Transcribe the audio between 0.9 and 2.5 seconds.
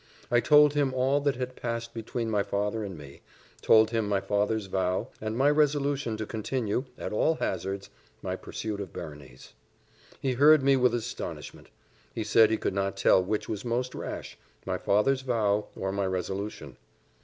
all that had passed between my